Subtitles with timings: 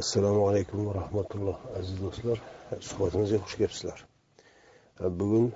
[0.00, 2.38] assalomu alaykum va rahmatulloh aziz do'stlar.
[2.88, 3.98] Suhbatimizga xush kelibsizlar.
[5.04, 5.46] Э, bugun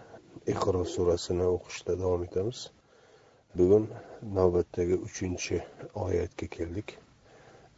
[0.53, 2.59] iqro surasini o'qishda davom etamiz.
[3.59, 3.89] Bugun
[4.39, 5.63] navbatdagi uchinchi
[6.05, 6.89] oyatga keldik.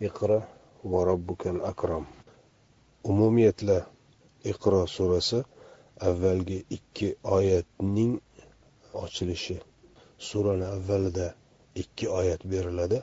[0.08, 0.40] Iqro
[0.93, 2.04] va robbukal akram.
[3.11, 3.79] Umumiyatla
[4.52, 5.40] iqro surasi
[6.11, 8.14] avvalgi ikki oyatning
[9.04, 9.61] ochilishi
[10.29, 11.34] surani avvalida
[11.82, 12.98] ikki oyat beriladi.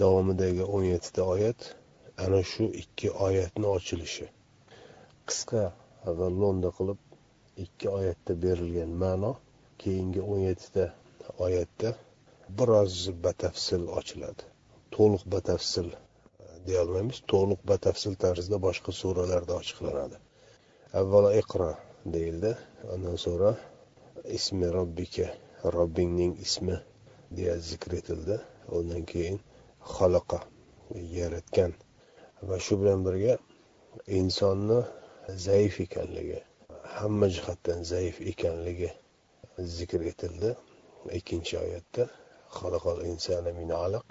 [0.00, 1.76] Davomidagi o'n yettita oyat
[2.24, 4.26] ana shu ikki oyatni ochilishi.
[5.28, 5.62] Qisqa
[6.18, 7.00] va lo'nda qilib
[7.64, 9.32] ikki oyatda berilgan ma'no
[9.82, 10.84] keyingi o'n yettita
[11.46, 11.90] oyatda
[12.58, 14.44] biroz batafsil ochiladi.
[14.94, 15.98] To'liq batafsil e,
[16.68, 20.16] deyolmaymiz to'liq batafsil tarzda boshqa suralarda ochiqlanadi.
[21.00, 21.70] Avvalo iqro
[22.14, 22.52] deyildi
[22.94, 23.52] undan so'ra
[24.38, 25.28] ismi robbika
[25.76, 26.76] robbingning ismi
[27.36, 28.36] deya zikr etildi.
[28.78, 29.36] Undan keyin
[29.94, 30.38] xaloqa
[31.18, 31.72] yaratgan
[32.42, 33.34] va shu bilan birga
[34.18, 34.80] insonni
[35.46, 36.40] zaif ekanligi
[36.96, 38.90] hamma jihatdan zaif ekanligi
[39.76, 40.50] zikr etildi.
[41.18, 42.04] Ikkinchi oyatda
[42.58, 44.08] xalaqal insana min alaq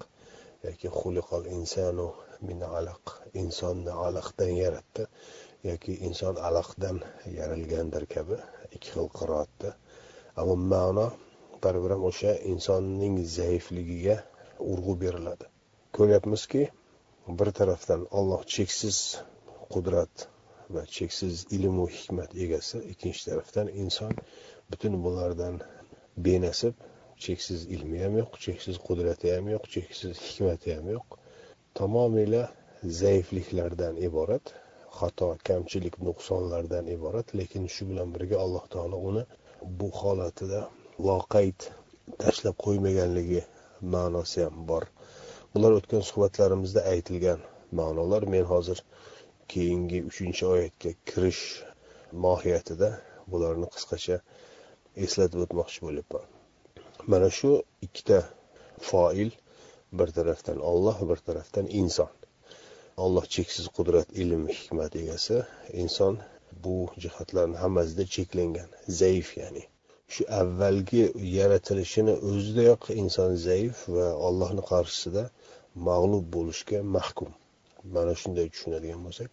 [0.65, 2.07] yoki xuliqal insanu
[2.47, 3.03] min alaq
[3.41, 5.03] insonni alaqdan yaratdi
[5.69, 6.97] yoki inson alaqdan
[7.39, 8.37] yaralgandir kabi
[8.75, 9.69] ikki xil qiroatda.
[10.41, 11.07] Ammo ma'no
[11.63, 14.17] baribir ham o'sha insonning zaifligiga
[14.71, 15.45] urg'u beriladi.
[15.95, 16.63] Ko'ryapmizki
[17.27, 18.97] bir tarafdan olloh cheksiz
[19.73, 20.27] qudrat
[20.75, 24.13] va cheksiz ilmu hikmat egasi ikkinchi tarafdan inson
[24.71, 25.55] butun bulardan
[26.25, 26.75] benasib
[27.23, 31.07] cheksiz ilmi ham yo'q cheksiz qudrati ham yo'q cheksiz hikmati ham yo'q.
[31.77, 32.43] Tamomila
[33.01, 34.45] zaifliklardan iborat
[34.97, 39.23] xato kamchilik nuqsonlardan iborat lekin shu bilan birga alloh taolo uni
[39.79, 40.61] bu holatida
[41.07, 41.59] loqayd
[42.21, 43.41] tashlab qo'ymaganligi
[43.93, 44.83] ma'nosi ham bor.
[45.55, 47.43] Bular o'tgan suhbatlarimizda aytilgan
[47.79, 48.79] ma'nolar men hozir
[49.53, 51.43] keyingi uchinchi oyatga kirish
[52.25, 52.89] mohiyatida
[53.33, 54.17] bularni qisqacha
[55.05, 56.25] eslatib o'tmoqchi bo'lyapman.
[57.11, 57.51] Mana shu
[57.87, 58.19] ikkita
[58.89, 59.31] foil
[59.99, 62.11] bir tarafdan olloh bir tarafdan inson.
[63.05, 65.37] Olloh cheksiz qudrat ilm hikmat egasi
[65.83, 66.19] inson
[66.65, 66.75] bu
[67.05, 68.69] jihatlarni hammasida cheklangan
[68.99, 69.63] zaif ya'ni.
[70.13, 71.03] Shu avvalgi
[71.37, 75.23] yaratilishini o'zidayoq inson zaif va allohni qarshisida
[75.87, 77.31] mag'lub bo'lishga mahkum.
[77.95, 79.31] Mana shunday tushunadigan bo'lsak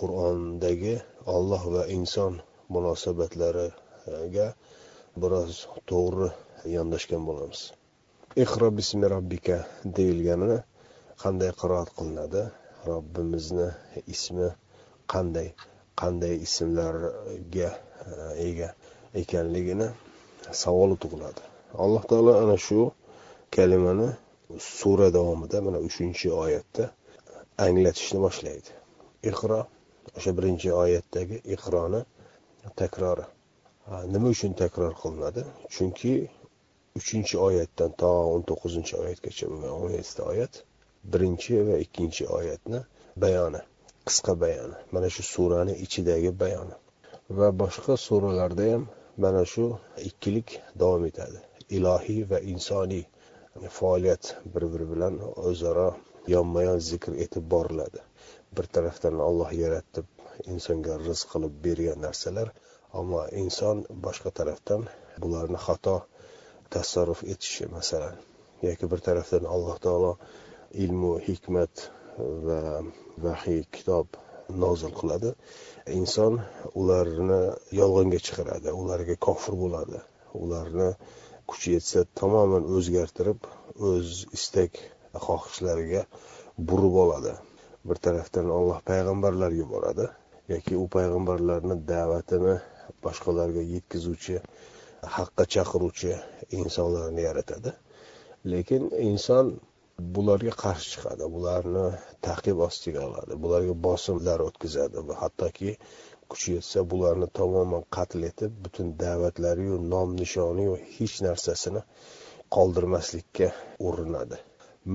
[0.00, 0.94] qur'ondagi
[1.36, 2.32] olloh va inson
[2.74, 4.46] munosabatlariga
[5.22, 5.52] biroz
[5.90, 6.28] to'g'ri
[6.76, 7.60] yondashgan bo'lamiz.
[8.44, 9.56] Iqro bismi robbika
[9.98, 10.58] deyilganini
[11.22, 12.42] qanday qiroat qilinadi?
[12.90, 13.68] Robbimizni
[14.14, 14.48] ismi
[15.12, 15.48] qanday
[16.00, 18.12] qanday ismlarga e,
[18.48, 18.68] ega?
[19.22, 19.88] Ekanligini
[20.62, 21.42] savoli tug'iladi.
[21.84, 22.78] Alloh taolo ana shu
[23.54, 24.08] kalimani
[24.58, 26.84] sura davomida mana uchinchi oyatda
[27.66, 28.70] anglatishni boshlaydi.
[29.30, 29.60] Iqro
[30.16, 32.00] o'sha birinchi oyatdagi iqroni
[32.80, 33.26] takrori.
[34.12, 35.42] Nima uchun takror qilinadi?
[35.74, 36.12] Chunki
[37.00, 40.62] uchinchi oyatdan to o'n to'qqizinchi oyatgacha bo'lgan o'n yettita oyat
[41.12, 42.80] birinchi va ikkinchi oyatni
[43.22, 43.60] bayoni
[44.08, 44.76] qisqa bayoni.
[44.92, 46.76] Mana shu surani ichidagi bayoni.
[47.38, 48.84] Va boshqa suralarda ham
[49.24, 49.64] mana shu
[50.08, 50.48] ikkilik
[50.80, 51.38] davom etadi.
[51.76, 53.04] Ilohiy va insoniy
[53.78, 54.24] faoliyat
[54.54, 55.14] bir biri bilan
[55.48, 55.88] o'zaro
[56.34, 58.00] yonma yon zikr etib boriladi.
[58.56, 60.06] Bir tarafdan olloh yaratib
[60.54, 62.48] insonga rizq qilib bergan narsalar
[63.00, 64.82] ammo inson boshqa tarafdan
[65.22, 65.96] bularni xato
[66.74, 68.16] tasarruf etishi masalan
[68.68, 70.12] yoki bir tarafdan alloh taolo
[70.84, 71.74] ilmu hikmat
[72.46, 72.60] va
[73.24, 74.06] vahiy kitob
[74.64, 75.32] nozil qiladi.
[75.98, 76.38] Inson
[76.80, 77.40] ularni
[77.80, 79.98] yolg'onga chiqaradi ularga kofir bo'ladi.
[80.42, 80.88] Ularni
[81.50, 83.50] kuchi yetsa tamoman o'zgartirib
[83.90, 84.80] o'z istak
[85.26, 86.02] xohishlariga
[86.70, 87.34] burib oladi.
[87.88, 90.08] Bir tarafdan olloh payg'ambarlar yuboradi
[90.52, 92.54] yoki u payg'ambarlarni da'vatini
[93.04, 94.36] boshqalarga yetkazuvchi
[95.16, 96.12] haqqa chaqiruvchi
[96.60, 97.70] insonlarni yaratadi.
[98.52, 99.46] Lekin inson
[99.98, 101.86] bularga qarshi chiqadi bularni
[102.26, 105.70] taqib ostiga oladi bularga bosimlar o'tkazadi va hattoki
[106.30, 111.82] kuchi yetsa bularni tamoman qatl etib butun da'vatlariyu nom nishoniyu hech narsasini
[112.56, 113.48] qoldirmaslikka
[113.88, 114.38] urinadi.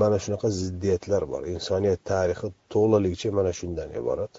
[0.02, 1.42] Mana shunaqa ziddiyatlar bor.
[1.56, 4.34] Insoniyat tarixi to'laligicha mana shundan iborat.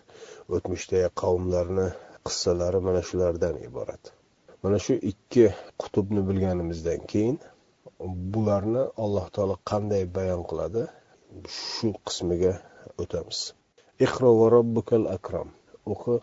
[0.55, 1.87] O'tmishdagi qavmlarni
[2.27, 4.03] qissalari mana shulardan iborat.
[4.63, 5.45] Mana shu ikki
[5.83, 7.37] qutbni bilganimizdan keyin
[8.33, 10.83] bularni alloh taolo qanday bayon qiladi?
[11.59, 12.53] Shu qismiga
[13.03, 13.41] o'tamiz.
[14.07, 14.49] Iqro va
[15.17, 15.49] akram.
[15.93, 16.15] O'qi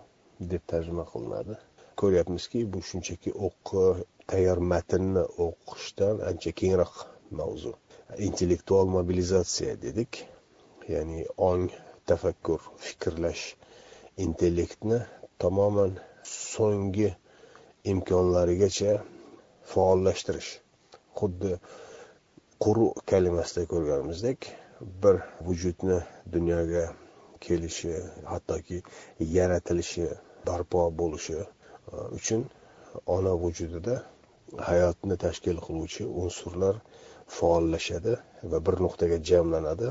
[0.52, 1.56] deb tarjima qilinadi.
[2.00, 3.84] Ko'ryapmizki bu shunchaki o'qi
[4.30, 6.96] tayyor matnni o'qishdan ancha kengroq
[7.40, 7.74] mavzu.
[8.28, 10.12] Intellektual mobilizatsiya dedik.
[10.94, 11.66] Ya'ni ong
[12.08, 13.44] tafakkur fikrlash
[14.26, 15.00] intellektni
[15.42, 15.92] tamoman
[16.52, 17.10] so'nggi
[17.92, 18.92] imkonlarigacha
[19.72, 20.52] faollashtirish.
[21.20, 21.52] Xuddi
[22.64, 24.40] quru kalimasida ko'rganimizdek
[25.04, 25.16] bir
[25.48, 25.98] vujudni
[26.34, 26.84] dunyoga
[27.46, 27.94] kelishi
[28.32, 28.78] hattoki
[29.38, 30.06] yaratilishi
[30.48, 31.46] barpo bo'lishi e,
[32.18, 32.42] uchun
[33.16, 33.96] ona vujudida
[34.70, 36.76] hayotni tashkil qiluvchi unsurlar
[37.38, 38.14] faollashadi
[38.52, 39.88] va bir nuqtaga jamlanadi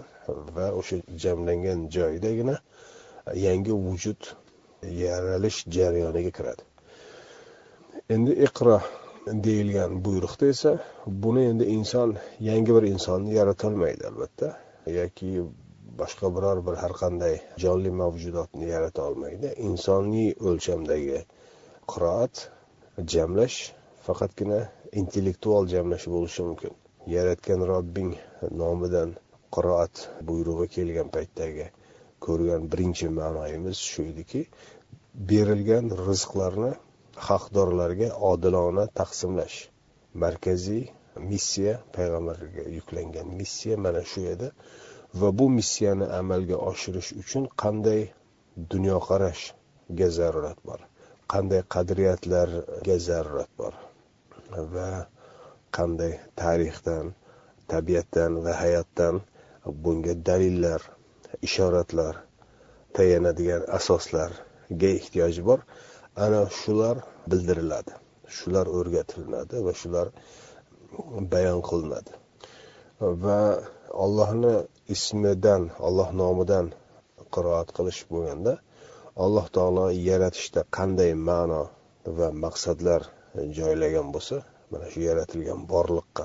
[0.56, 2.56] va o'sha jamlangan joyidagina
[3.46, 4.20] yangi vujud
[5.02, 6.62] yaralish jarayoniga kiradi.
[8.14, 8.76] Endi iqro
[9.46, 10.72] deyilgan buyruqda esa
[11.24, 12.16] buni endi inson
[12.48, 14.48] yangi bir insonni yaratolmaydi albatta.
[14.98, 15.30] Yoki
[16.00, 19.48] boshqa biror bir har qanday jonli mavjudotni yarata olmaydi.
[19.68, 21.18] Insoniy o'lchamdagi
[21.92, 22.34] qiroat
[23.14, 23.58] jamlash
[24.06, 24.60] faqatgina
[25.00, 26.72] intellektual jamlash bo'lishi mumkin.
[27.16, 28.12] Yaratgan robbing
[28.62, 29.10] nomidan
[29.54, 29.94] qiroat
[30.28, 31.66] buyrug'i kelgan paytdagi
[32.26, 34.40] ko'rgan birinchi ma'noyimiz shu ediki
[35.30, 36.72] berilgan rizqlarni
[37.28, 39.58] haqdorlarga odilona taqsimlash.
[40.22, 40.84] Markaziy
[41.30, 44.48] missiya payg'ambarga yuklangan missiya mana shu edi
[45.20, 48.02] va bu missiyani amalga oshirish uchun qanday
[48.72, 50.80] dunyoqarashga zarurat bor
[51.32, 53.74] qanday qadriyatlarga zarurat bor
[54.74, 54.90] va
[55.76, 56.12] qanday
[56.42, 57.06] tarixdan
[57.72, 59.16] tabiatdan va hayotdan
[59.84, 60.80] bunga dalillar
[61.46, 62.14] ishoratlar
[62.96, 65.60] tayanadigan asoslarga ehtiyoji bor.
[66.24, 66.96] Ana shular
[67.30, 67.92] bildiriladi.
[68.38, 70.06] Shular o'rgatilinadi va shular
[71.32, 72.12] bayon qilinadi.
[73.24, 73.40] Va
[74.04, 74.54] allohni
[74.94, 76.66] ismidan alloh nomidan
[77.34, 78.52] qiroat qilish bo'lganda
[79.24, 81.62] alloh taolo yaratishda qanday ma'no
[82.18, 83.02] va maqsadlar
[83.58, 84.36] joylagan bo'lsa
[84.70, 86.24] mana shu yaratilgan borliqqa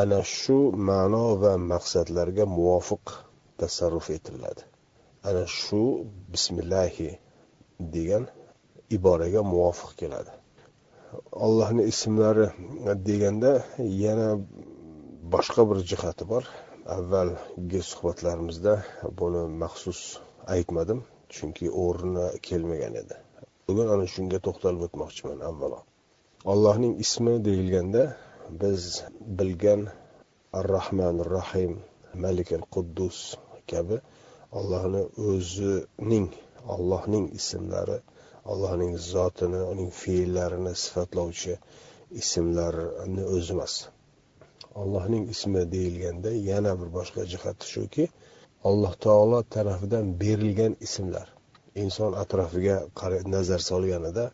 [0.00, 0.58] ana shu
[0.90, 3.04] ma'no va maqsadlarga muvofiq
[3.60, 4.62] tasarruf etiladi.
[5.28, 5.82] Ana shu
[6.32, 7.08] bismillahi
[7.94, 8.24] degan
[8.96, 10.32] iboraga muvofiq keladi.
[11.46, 12.46] Allohni ismlari
[13.08, 13.52] deganda
[14.04, 14.28] yana
[15.32, 16.44] boshqa bir jihati bor.
[16.96, 18.72] Avvalgi suhbatlarimizda
[19.20, 20.00] buni maxsus
[20.54, 21.00] aytmadim
[21.34, 23.16] chunki o'rni kelmagan edi.
[23.66, 25.80] Bugun ana shunga to'xtalib o'tmoqchiman avvalo.
[26.52, 28.02] Allohning ismi deyilganda
[28.62, 28.82] biz
[29.38, 29.82] bilgan
[30.58, 31.72] ar rohmanir rohim
[32.24, 33.18] malik al quddus
[33.70, 33.96] kabi
[34.58, 36.28] allohni o'zining
[36.74, 37.98] allohning ismlari
[38.52, 41.54] allohning zotini uning fe'llarini sifatlovchi
[42.22, 43.74] ismlarni o'zi emas.
[44.82, 48.04] Allohning ismi deyilganda yana bir boshqa jihati shuki
[48.70, 51.28] alloh taolo tarafidan berilgan ismlar.
[51.82, 52.76] Inson atrofiga
[53.34, 54.24] nazar solganida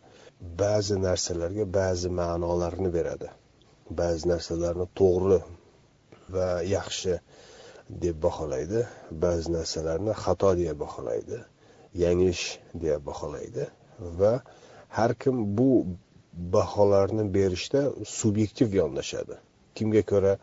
[0.61, 3.29] ba'zi narsalarga ba'zi ma'nolarni beradi.
[3.99, 5.39] Ba'zi narsalarni to'g'ri
[6.35, 7.13] va yaxshi
[8.03, 8.81] deb baholaydi.
[9.23, 11.37] Ba'zi narsalarni xato deya baholaydi.
[12.03, 12.45] Yanglish
[12.81, 13.65] deya baholaydi.
[13.99, 14.33] Va
[14.97, 15.69] har kim bu
[16.33, 17.81] baholarni berishda
[18.19, 19.35] subyektiv yondashadi.
[19.75, 20.33] Kimga ko'ra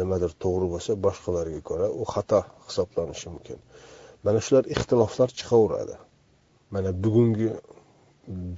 [0.00, 3.58] nimadir to'g'ri bo'lsa boshqalarga ko'ra u xato hisoblanishi mumkin.
[4.24, 5.96] Mana shular ixtiloflar chiqaveradi.
[6.74, 7.50] Mana bugungi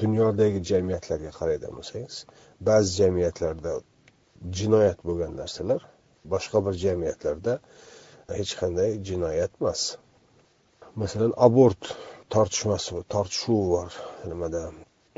[0.03, 2.17] dunyodagi jamiyatlarga qaraydigan bo'lsangiz
[2.69, 3.73] ba'zi jamiyatlarda
[4.59, 5.81] jinoyat bo'lgan narsalar
[6.33, 7.53] boshqa bir jamiyatlarda
[8.39, 9.83] hech qanday jinoyat emas.
[11.03, 11.83] Masalan abort
[12.35, 13.91] tortishmasi tortishuv bor
[14.31, 14.63] nimada?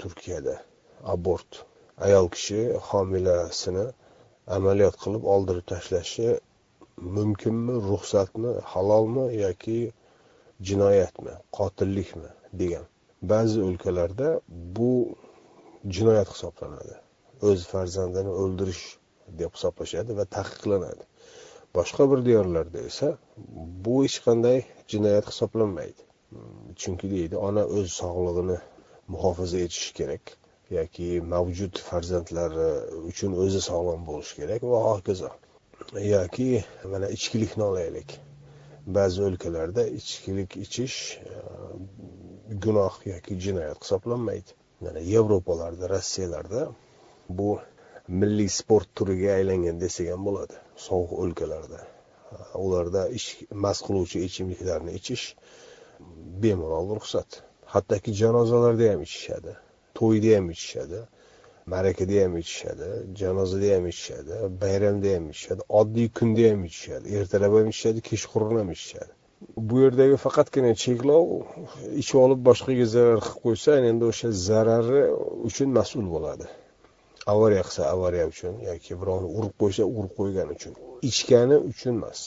[0.00, 0.56] Turkiyada
[1.14, 1.50] abort.
[2.06, 3.86] Ayol kishi homilasini
[4.56, 6.28] amaliyot qilib oldirib tashlashi
[7.16, 9.78] mumkinmi ruxsatmi halolmi yoki
[10.68, 12.84] jinoyatmi qotillikmi degan.
[13.32, 14.28] Ba'zi o'lkalarda
[14.76, 14.92] bu
[15.96, 16.94] jinoyat hisoblanadi.
[17.48, 18.84] O'z farzandini o'ldirish
[19.40, 21.04] deb hisoblashadi va taqiqlanadi.
[21.76, 23.08] Boshqa bir diyorlarda esa
[23.84, 24.58] bu hech qanday
[24.92, 26.02] jinoyat hisoblanmaydi.
[26.80, 28.58] Chunki deydi ona o'z sog'lig'ini
[29.14, 30.24] muhofaza etishi kerak
[30.72, 35.30] yoki mavjud farzandlari e, uchun o'zi sog'lom bo'lishi kerak va hokazo.
[36.14, 36.46] Yoki
[36.92, 38.10] mana ichkilikni olaylik.
[38.96, 40.98] Ba'zi o'lkalarda ichkilik ichish
[41.30, 41.34] e,
[42.64, 44.50] gunoh yoki jinoyat hisoblanmaydi.
[44.84, 46.62] Mana yevropalarda rossiyalarda
[47.38, 47.50] bu
[48.20, 50.56] milliy sport turiga aylangan desak ham bo'ladi.
[50.86, 53.02] Sovuq o'lkalarda e, ularda
[53.66, 55.26] mast qiluvchi ichimliklarni ichish
[56.42, 57.30] bemalol ruxsat.
[57.72, 59.52] Hattoki janozalarda ham ichishadi
[59.98, 61.00] to'yda ham ichishadi
[61.72, 62.86] ma'rakada ham ichishadi
[63.20, 64.32] janozada ham ichishadi
[64.62, 69.12] bayramda ham ichishadi oddiy kunda ham ichishadi ertalab ham ichishadi kechqurun ham ichishadi.
[69.68, 71.24] Bu yerdagi faqatgina cheklov
[72.02, 75.02] ichib olib boshqaga zarar qilib qo'ysa endi o'sha zarari
[75.48, 76.46] uchun mas'ul bo'ladi.
[77.32, 80.72] Avariya qilsa avariya uchun yoki birovni urib qo'ysa urib qo'ygani uchun.
[81.10, 82.20] Ichgani uchun emas.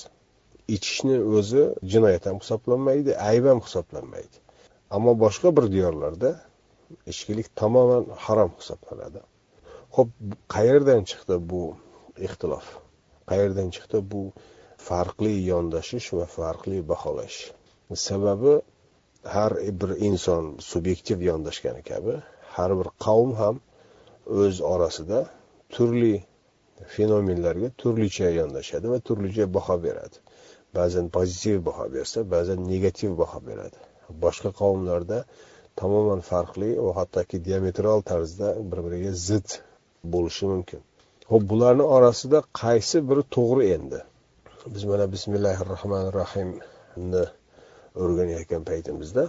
[0.67, 4.37] Ichishni o'zi jinoyat ham hisoblanmaydi ayb ham hisoblanmaydi.
[4.95, 6.31] Ammo boshqa bir diyorlarda
[7.11, 9.19] ichkilik tamoman harom hisoblanadi.
[9.95, 10.09] Ho'p
[10.55, 11.61] qayerdan chiqdi bu
[12.27, 12.65] ixtilof?
[13.31, 14.21] Qayerdan chiqdi bu
[14.87, 17.37] farqli yondashish va farqli baholash?
[18.07, 18.53] Sababi
[19.35, 22.13] har bir inson subyektiv yondashgani kabi
[22.55, 23.55] har bir qavm ham
[24.41, 25.19] o'z orasida
[25.75, 26.15] turli
[26.95, 30.17] fenomenlarga turlicha yondashadi va turlicha baho beradi.
[30.77, 33.79] Ba'zan pozitiv baho bersa ba'zan negativ baho beradi.
[34.23, 35.19] Boshqa qavmlarda
[35.81, 39.47] tamoman farqli va hattoki diametral tarzda bir biriga zid
[40.13, 40.81] bo'lishi mumkin.
[41.31, 43.99] Ho'p bularni orasida qaysi biri to'g'ri endi?
[44.73, 47.25] Biz mana bismillahi rohmanir rohimni
[48.03, 49.25] o'rganayotgan paytimizda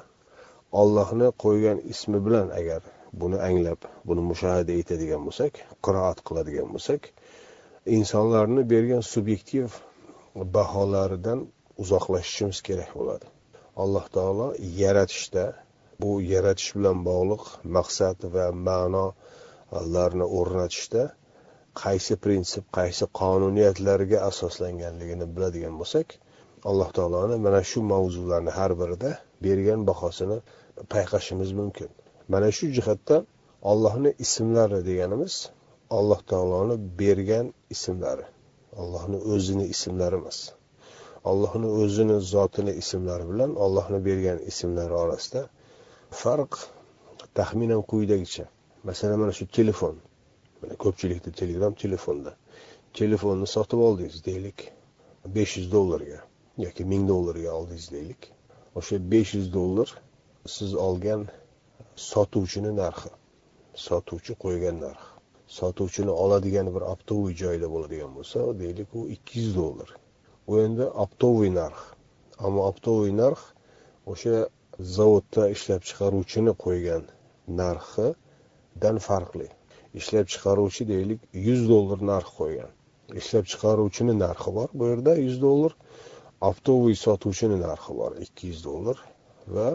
[0.82, 2.80] ollohni qo'ygan ismi bilan agar
[3.20, 7.10] buni anglab buni mushohada etadigan bo'lsak qiroat qiladigan bo'lsak
[7.98, 9.66] insonlarni bergan subyektiv
[10.54, 11.40] baholaridan
[11.82, 13.26] uzoqlashishimiz kerak bo'ladi.
[13.82, 14.48] Alloh taolo
[14.82, 15.44] yaratishda
[16.00, 17.44] bu yaratish bilan bog'liq
[17.76, 21.02] maqsad va ma'nolarni o'rnatishda
[21.82, 26.08] qaysi prinsip qaysi qonuniyatlarga asoslanganligini biladigan bo'lsak
[26.70, 29.10] alloh taoloni mana shu mavzularni har birida
[29.46, 30.38] bergan bahosini
[30.92, 31.90] payqashimiz mumkin.
[32.32, 33.22] Mana shu jihatdan
[33.70, 35.34] ollohni ismlari deganimiz
[35.98, 38.26] alloh taoloni bergan ismlari.
[38.82, 40.38] Allohni o'zini ismlari emas
[41.30, 45.42] allohni o'zini zotini ismlari bilan allohni bergan ismlari orasida
[46.22, 46.52] farq
[47.38, 48.44] taxminan quyidagicha.
[48.88, 49.96] Masalan mana shu telefon.
[50.62, 52.32] Mana ko'pchilikda telegram telefonda.
[52.98, 54.58] Telefonni sotib oldingiz deylik
[55.36, 56.20] besh yuz dollarga
[56.64, 58.22] yoki ming dollarga oldingiz deylik.
[58.78, 59.88] O'sha besh yuz dollar
[60.56, 61.26] siz olgan
[62.10, 63.10] sotuvchini narxi
[63.86, 65.15] sotuvchi qo'ygan narx
[65.46, 69.88] sotuvchini oladigan bir optoviy joyda bo'ladigan bo'lsa deylik u ikki yuz dollar.
[70.46, 71.78] U endi optoviy narx.
[72.38, 73.40] Ammo optoviy narx
[74.12, 74.36] o'sha
[74.96, 77.04] zavodda ishlab chiqaruvchini qo'ygan
[77.60, 79.48] narxidan farqli.
[80.00, 82.70] Ishlab chiqaruvchi deylik yuz dollar narx qo'ygan.
[83.20, 85.72] Ishlab chiqaruvchini narxi bor bu yerda yuz dollar.
[86.50, 88.96] Optoviy sotuvchini narxi bor ikki yuz dollar.
[89.54, 89.68] Va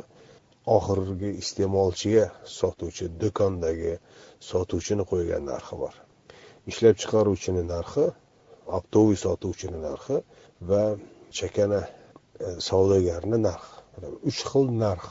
[0.66, 3.94] oxirgi iste'molchiga sotuvchi do'kondagi
[4.50, 5.94] sotuvchini qo'ygan narxi bor.
[6.72, 8.06] Ishlab chiqaruvchini narxi
[8.78, 10.22] optoviy sotuvchini narxi
[10.70, 10.84] va
[11.38, 11.82] chakana
[12.40, 13.82] e, savdogarni narxi
[14.30, 15.04] uch xil narx.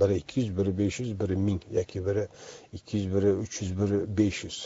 [0.00, 2.24] Biri ikki yuz biri besh yuz biri ming yoki biri
[2.76, 4.58] ikki yuz biri uch yuz biri besh yuz.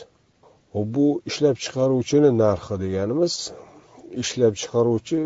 [0.93, 3.33] Bu ishlab chiqaruvchini narxi deganimiz
[4.23, 5.17] ishlab chiqaruvchi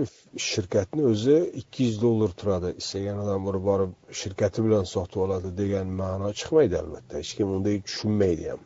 [0.50, 2.69] shirkatni o'zi ikki yuz dollar turadi.
[2.81, 7.13] Istagan odam borib borib shirkati bilan sotib oladi degan ma'no chiqmaydi albatta.
[7.21, 8.62] Hech kim unday tushunmaydi ham.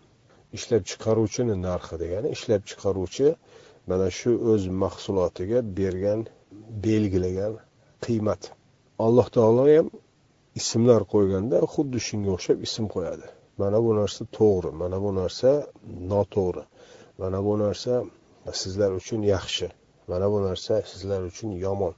[0.57, 3.27] Ishlab chiqaruvchini narxi degani ishlab chiqaruvchi
[3.89, 6.21] mana shu o'z mahsulotiga bergan
[6.85, 7.53] belgilagan
[8.05, 8.41] qiymat.
[9.05, 9.87] Alloh taolo ham
[10.61, 13.27] ismlar qo'yganda xuddi shunga o'xshab ism qo'yadi.
[13.61, 15.49] Mana bu narsa to'g'ri mana bu narsa
[16.11, 16.63] noto'g'ri
[17.21, 17.93] mana bu narsa
[18.61, 19.67] sizlar uchun yaxshi.
[20.09, 21.93] Mana bu narsa sizlar uchun yomon.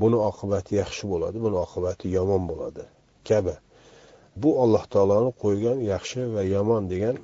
[0.00, 2.84] Buni oqibati yaxshi bo'ladi buni oqibati yomon bo'ladi.
[3.28, 3.54] Kabi.
[4.42, 7.16] Bu alloh taoloni qo'ygan yaxshi va yomon degan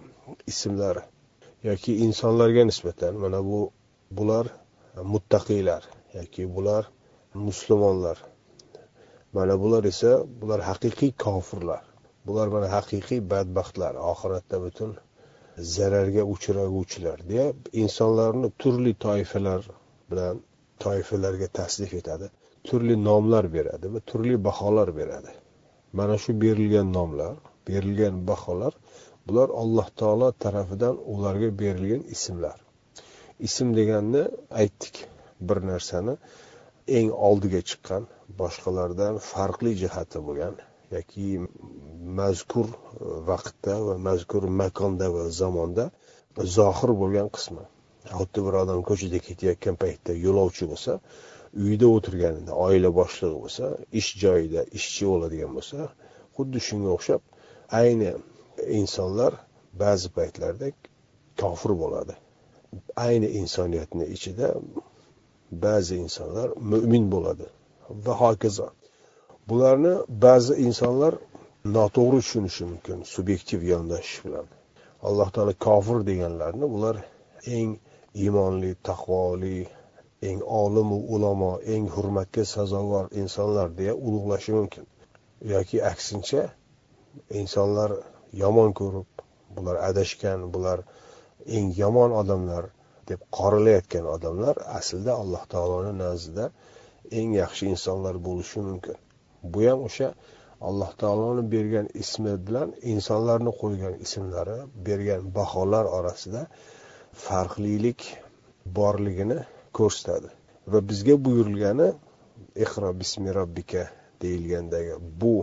[0.53, 1.03] ismlari
[1.69, 3.61] yoki insonlarga nisbatan mana bu
[4.19, 4.47] bular
[5.13, 5.83] muttaqiylar
[6.19, 6.83] yoki bular
[7.47, 8.19] musulmonlar.
[9.37, 11.83] Mana bular esa bular haqiqiy kofirlar.
[12.27, 14.91] Bular mana haqiqiy badbaxtlar oxiratda butun
[15.75, 17.47] zararga uchraguvchilar deya
[17.83, 19.63] insonlarni turli toifalar
[20.11, 20.35] bilan
[20.85, 22.27] toifalarga tasnif etadi.
[22.67, 25.33] Turli nomlar beradi va turli baholar beradi.
[25.99, 27.35] Mana shu berilgan nomlar
[27.69, 28.73] berilgan baholar
[29.27, 32.59] bular alloh taolo tarafidan ularga berilgan ismlar.
[33.47, 34.23] Ism deganni
[34.61, 34.95] aytdik
[35.49, 36.15] bir narsani.
[36.99, 38.03] Eng oldiga chiqqan
[38.41, 40.55] boshqalardan farqli jihati bo'lgan
[40.97, 41.27] yoki
[42.21, 42.67] mazkur
[43.31, 45.85] vaqtda va mazkur makonda va zamonda
[46.57, 47.65] zohir bo'lgan qismi.
[48.19, 50.93] Xuddi bir odam ko'chada ketayotgan paytda yo'lovchi bo'lsa
[51.65, 53.65] uyda o'tirganida oila boshlig'i bo'lsa
[54.01, 55.79] ish joyida ishchi bo'ladigan bo'lsa
[56.37, 57.21] xuddi shunga o'xshab
[57.83, 58.11] ayni
[58.81, 59.33] insonlar
[59.83, 60.67] ba'zi paytlarda
[61.41, 62.15] kofir bo'ladi.
[63.07, 64.47] Ayni insoniyatni ichida
[65.65, 67.47] ba'zi insonlar mo'min bo'ladi
[68.05, 68.69] va hokazo.
[69.49, 69.95] Bularni
[70.27, 71.15] ba'zi insonlar
[71.77, 74.47] noto'g'ri tushunishi mumkin subyektiv yondashish bilan.
[75.09, 76.97] Alloh taolo kofir deganlarni bular
[77.57, 77.71] eng
[78.15, 79.59] iymonli taqvoli
[80.29, 84.85] eng olimu ulamo eng hurmatga sazovor insonlar deya ulug'lashi mumkin.
[85.53, 86.43] Yoki aksincha
[87.41, 87.91] insonlar
[88.43, 89.09] yomon ko'rib
[89.55, 90.79] bular adashgan bular
[91.57, 92.65] eng yomon odamlar
[93.09, 96.45] deb qoralayotgan odamlar aslida alloh taoloni nazdida
[97.19, 98.97] eng yaxshi insonlar bo'lishi mumkin.
[99.53, 100.09] Bu ham o'sha
[100.69, 106.43] alloh taoloni bergan ismi bilan insonlarni qo'ygan ismlari bergan baholar orasida
[107.13, 108.01] farqlilik
[108.77, 109.39] borligini
[109.79, 110.29] ko'rsatadi.
[110.73, 111.89] Va bizga buyurilgani
[112.65, 113.83] iqro bismi robbika
[114.23, 115.35] deyilgandagi bu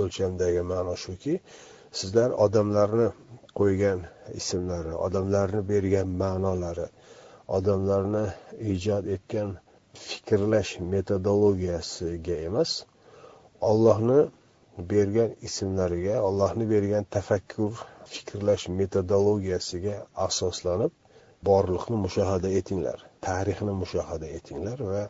[0.00, 1.34] o'lchamdagi ma'no shuki
[1.98, 3.08] sizlar odamlarni
[3.58, 4.00] qo'ygan
[4.40, 6.88] ismlari odamlarni bergan ma'nolari
[7.58, 8.24] odamlarni
[8.74, 9.50] ijod etgan
[10.08, 12.70] fikrlash metodologiyasiga emas
[13.70, 14.20] ollohni
[14.92, 17.72] bergan ismlariga ollohni bergan tafakkur
[18.14, 19.94] fikrlash metodologiyasiga
[20.28, 20.92] asoslanib
[21.48, 25.02] borliqni mushohada etinglar tarixni mushohada etinglar va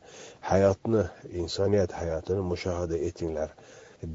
[0.51, 1.03] hayotni
[1.43, 3.51] insoniyat hayotini mushohada etinglar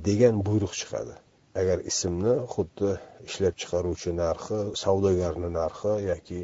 [0.08, 1.16] degan buyruq chiqadi.
[1.62, 2.92] Agar ismni xuddi
[3.28, 6.42] ishlab chiqaruvchi narxi savdogarni narxi yoki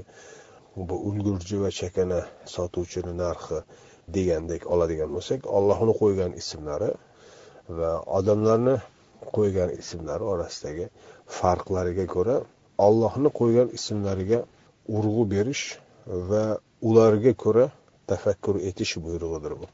[0.88, 2.20] bu ulgurji va chakana
[2.56, 3.60] sotuvchini narxi
[4.16, 6.92] degandek oladigan bo'lsak ollohni qo'ygan ismlari
[7.80, 8.76] va odamlarni
[9.38, 10.86] qo'ygan ismlari orasidagi
[11.38, 12.36] farqlariga ko'ra
[12.88, 14.40] ollohni qo'ygan ismlariga
[14.98, 15.66] urg'u berish
[16.30, 16.46] va
[16.90, 17.66] ularga ko'ra
[18.10, 19.68] tafakkur etish buyrug'idir bu.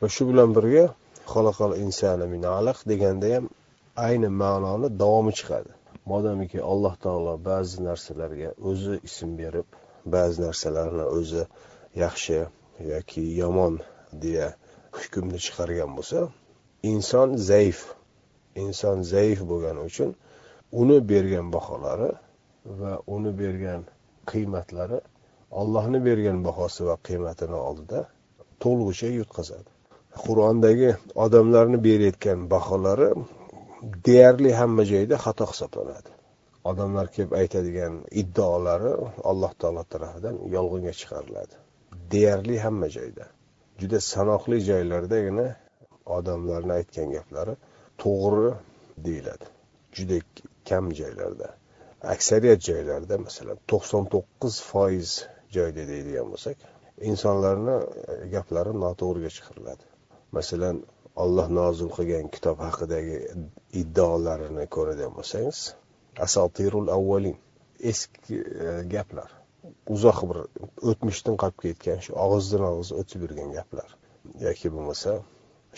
[0.00, 0.84] Va shu bilan birga
[1.32, 3.44] xalaqal insani min alaq deganda ham
[4.06, 5.70] ayni ma'noni davomi chiqadi.
[6.10, 9.66] Modomiki alloh taolo ba'zi narsalarga o'zi ism berib
[10.14, 11.42] ba'zi narsalarni o'zi
[12.04, 12.38] yaxshi
[12.92, 13.74] yoki yomon
[14.22, 14.48] deya
[14.98, 16.20] hukmni chiqargan bo'lsa
[16.92, 17.80] inson zaif
[18.64, 20.10] inson zaif bo'lgani uchun
[20.80, 22.10] uni bergan baholari
[22.80, 23.82] va uni bergan
[24.30, 24.98] qiymatlari
[25.60, 28.00] allohni bergan bahosi va qiymatini oldida
[28.62, 29.70] to'lig'icha yutqazadi.
[30.24, 30.90] Qur'ondagi
[31.24, 33.10] odamlarni berayotgan baholari
[34.06, 36.10] deyarli hamma joyda xato hisoblanadi.
[36.70, 38.92] Odamlar kelib aytadigan iddaolari
[39.30, 41.54] alloh taolo tarafidan yolg'onga chiqariladi.
[42.12, 43.24] Deyarli hamma joyda
[43.80, 45.46] juda sanoqli joylardagina
[46.16, 47.54] odamlarni aytgan gaplari
[48.02, 48.50] to'g'ri
[49.06, 49.46] deyiladi.
[49.96, 50.16] Juda
[50.68, 51.48] kam joylarda.
[52.02, 55.10] Aksariyat joylarda masalan to'qson to'qqiz foiz
[55.56, 56.56] joyda deydigan bo'lsak
[57.10, 59.84] insonlarni e, gaplari noto'g'riga chiqariladi.
[60.38, 60.76] Masalan
[61.22, 63.16] olloh nozil qilgan kitob haqidagi
[63.82, 65.58] iddaolarini ko'radigan bo'lsangiz
[66.26, 67.36] asotirul avvalin
[67.90, 69.30] eski e, gaplar.
[69.94, 70.38] Uzoq bir
[70.90, 73.88] o'tmishdan qolib ketgan shu og'izdan og'iz o'tib yurgan gaplar.
[74.46, 75.12] Yoki bo'lmasa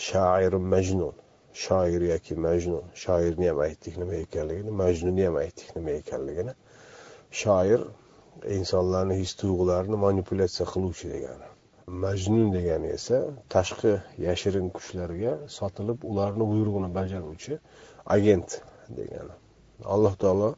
[0.09, 1.15] shoir majnun
[1.63, 6.53] shoir yoki majnun shoirni ham aytdik nima ekanligini majnunni ham aytdik nima ekanligini.
[7.41, 7.81] Shoir
[8.57, 11.47] insonlarni his tuyg'ularini manipulyatsiya qiluvchi degani.
[12.03, 13.17] Majnun degani esa
[13.55, 13.93] tashqi
[14.27, 17.53] yashirin kuchlarga sotilib ularni buyrug'ini bajaruvchi
[18.15, 18.49] agent
[18.99, 19.35] degani.
[19.93, 20.49] Alloh taolo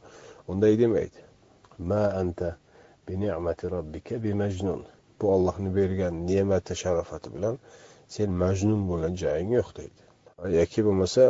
[0.52, 1.20] unday demaydi.
[1.90, 2.48] Ma anta
[3.06, 4.80] bi ni'mati robbika bi majnun.
[5.18, 7.58] Bu ollohni bergan ne'mati sharofati bilan
[8.14, 10.02] sen majnun bo'lgan joying yo'q deydi.
[10.58, 11.22] Yoki bo'lmasa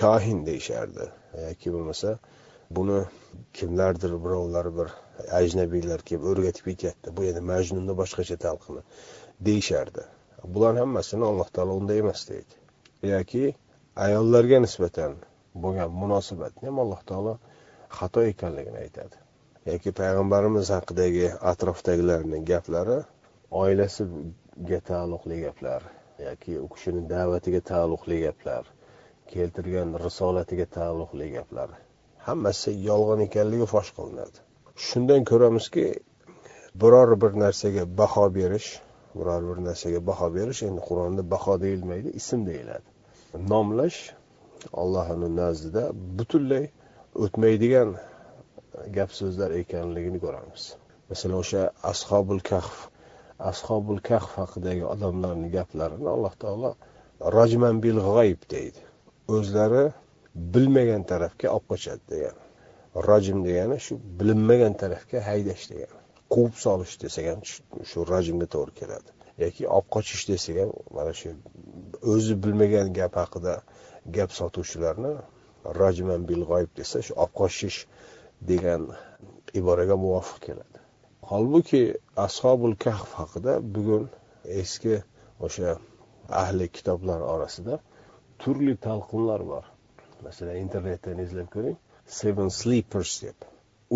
[0.00, 1.06] kohin deyishardi
[1.48, 2.18] yoki bo'lmasa
[2.76, 2.98] buni
[3.58, 4.88] kimlardir birovlar bir
[5.40, 8.82] ajnabiylar kelib o'rgatib ketyapti bu endi majnunni boshqacha talqini
[9.48, 10.02] deyishardi
[10.54, 12.54] bularni hammasini alloh taolo unday emas deydi
[13.14, 13.44] yoki
[14.06, 15.12] ayollarga nisbatan
[15.62, 17.34] bo'lgan munosabatni ham alloh taolo
[17.98, 19.16] xato ekanligini aytadi.
[19.70, 22.98] Yoki payg'ambarimiz haqidagi atrofdagilarni gaplari
[23.62, 25.86] oilasiga taalluqli gaplar
[26.28, 28.64] yoki u kishini da'vatiga taalluqli gaplar
[29.32, 31.70] keltirgan risolatiga taalluqli gaplar
[32.26, 34.38] hammasi yolg'on ekanligi fosh qilinadi.
[34.86, 35.86] Shundan ko'ramizki
[36.82, 38.68] biror bir narsaga baho berish
[39.18, 42.88] biror bir narsaga baho berish endi qur'onda baho deyilmaydi ism deyiladi.
[43.52, 44.00] Nomlash
[44.82, 45.84] allohni nazdida
[46.18, 46.64] butunlay
[47.24, 47.90] o'tmaydigan
[48.96, 50.62] gap so'zlar ekanligini ko'ramiz.
[51.10, 52.74] Masalan o'sha ashobul kahf
[53.38, 56.70] ashobul kahf haqidagi odamlarni gaplarini alloh taolo
[57.36, 58.80] rojman bil g'oyib deydi.
[59.36, 59.84] O'zlari
[60.54, 62.42] bilmagan tarafga olib qochadi degani
[63.08, 66.00] rojim degani shu bilinmagan tarafga haydash degani.
[66.34, 67.40] Quvib solish desak ham
[67.90, 69.10] shu rajmga to'g'ri keladi.
[69.44, 71.34] Yoki olib qochish desak ham mana shu
[72.14, 73.54] o'zi bilmagan gap haqida
[74.16, 75.12] gap sotuvchilarni
[75.80, 77.78] rajman bil g'oyib desa shu olib qochish
[78.50, 78.82] degan
[79.60, 80.83] iboraga muvofiq keladi.
[81.30, 81.82] Holbuki
[82.26, 84.04] ashobul kahf haqida bugun
[84.60, 84.94] eski
[85.46, 85.70] o'sha
[86.42, 87.78] ahli kitoblar orasida
[88.42, 89.64] turli talqinlar bor.
[90.26, 91.76] Masalan internetdan izlab ko'ring.
[92.20, 93.38] Seven sleepers deb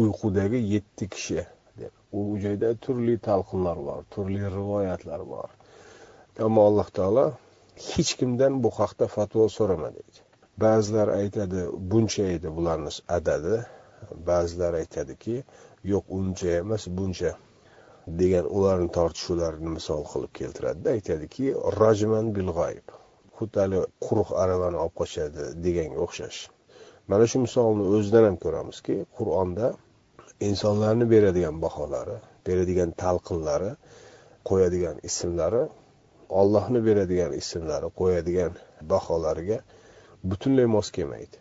[0.00, 1.42] uyqudagi yetti kishi
[1.80, 1.92] deb.
[2.18, 5.48] U joyda turli talqinlar bor turli rivoyatlar bor.
[6.46, 7.26] Ammo alloh taolo
[7.90, 10.18] hech kimdan bu haqda fatvo so'rama deydi.
[10.62, 11.60] Ba'zilar aytadi
[11.90, 13.56] buncha edi bularni adadi.
[14.28, 15.36] Ba'zilar aytadiki
[15.92, 17.32] yo'q uncha emas buncha
[18.20, 21.44] degan ularni tortishuvlarini misol qilib keltiradida aytadiki
[21.80, 22.86] rajman bil g'oyib
[23.38, 26.38] xuddi haligi quruq aravani olib qochadi deganga o'xshash.
[27.10, 29.66] Mana shu misolni o'zidan ham ko'ramizki qur'onda
[30.48, 32.16] insonlarni beradigan baholari
[32.48, 33.70] beradigan talqinlari
[34.48, 35.62] qo'yadigan ismlari
[36.40, 38.52] ollohni beradigan ismlari qo'yadigan
[38.92, 39.58] baholariga
[40.30, 41.36] butunlay mos kelmaydi.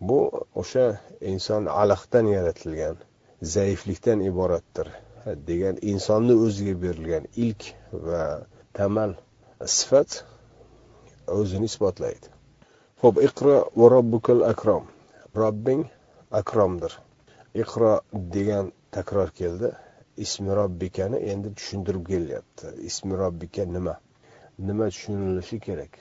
[0.00, 0.18] Bu
[0.54, 0.86] o'sha
[1.20, 2.96] inson alaqdan yaratilgan
[3.42, 4.88] zaiflikdan iboratdir
[5.50, 8.22] degan insonni o'ziga berilgan ilk va
[8.78, 9.14] tamal
[9.66, 10.24] sifat
[11.40, 12.26] o'zini isbotlaydi.
[13.02, 14.84] Ho'p iqro va robbukal akrom.
[15.36, 15.84] Robbing
[16.40, 16.92] akromdir.
[17.62, 17.92] Iqro
[18.36, 19.70] degan takror keldi.
[20.24, 22.66] Ismi robbikani endi tushuntirib kelyapti.
[22.90, 23.94] Ismi robbika nima?
[24.58, 25.92] Nima tushunilishi kerak?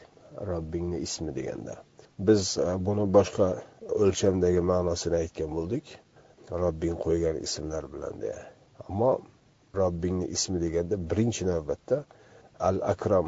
[0.51, 1.75] Robbingni ismi deganda.
[2.19, 3.47] Biz e, buni boshqa
[4.03, 5.85] o'lchamdagi ma'nosini aytgan bo'ldik.
[6.63, 8.39] Robbing qo'ygan ismlar bilan deya.
[8.87, 9.11] Ammo
[9.79, 11.97] robbingni ismi deganda birinchi navbatda
[12.67, 13.27] al akram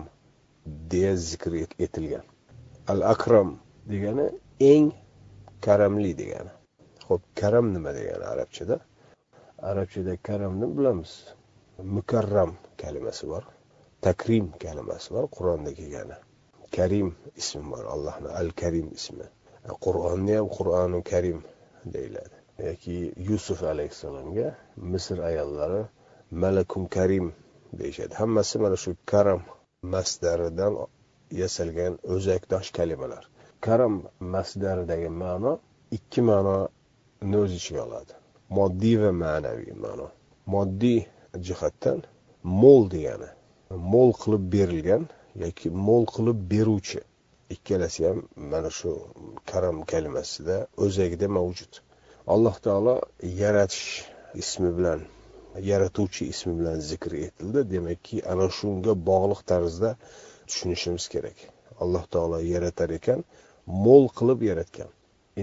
[0.92, 1.54] deya zikr
[1.86, 2.26] etilgan.
[2.92, 3.50] Al akram
[3.92, 4.26] degani
[4.72, 4.88] eng
[5.66, 6.52] karamli degani.
[7.08, 8.78] Ho'p karam nima degani arabchada?
[9.70, 11.12] Arabchada karamni bilamiz?
[11.96, 13.44] Mukarram kalimasi bor
[14.06, 16.18] takrim kalimasi bor qur'onda kelgani.
[16.78, 17.10] Karim
[17.42, 19.28] ismi bor allohni al karim ismi
[19.68, 21.40] e, qur'onni ham qur'oni karim
[21.94, 22.36] deyiladi.
[22.68, 22.98] Yoki
[23.30, 24.48] yusuf alayhissalomga
[24.94, 25.82] misr ayollari
[26.44, 27.26] malakun karim
[27.80, 28.14] deyishadi.
[28.22, 29.42] Hammasi mana shu karam
[29.94, 30.74] masdaridan
[31.42, 33.24] yasalgan o'zakdosh kalimalar.
[33.66, 33.94] Karam
[34.34, 35.52] masdaridagi ma'no
[35.98, 38.14] ikki ma'noni o'z ichiga oladi.
[38.58, 40.08] Moddiy va ma'naviy ma'no.
[40.54, 41.00] Moddiy
[41.48, 42.00] jihatdan
[42.62, 43.30] mo'l degani
[43.92, 45.04] mo'l qilib berilgan
[45.44, 47.02] yoki mo'l qilib beruvchi.
[47.56, 48.20] Ikkalasi ham
[48.52, 48.92] mana shu
[49.52, 51.74] karam kalimasida o'zagida mavjud.
[52.34, 52.96] Alloh taolo
[53.42, 54.06] yaratish
[54.42, 55.00] ismi bilan
[55.72, 57.60] yaratuvchi ismi bilan zikr etildi.
[57.74, 59.90] Demakki ana shunga bog'liq tarzda
[60.48, 61.38] tushunishimiz kerak.
[61.84, 63.20] Alloh taolo yaratar ekan
[63.86, 64.90] mo'l qilib yaratgan.